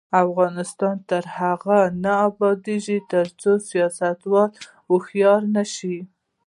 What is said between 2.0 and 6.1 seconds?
نه ابادیږي، ترڅو سیاستوال هوښیار نشي.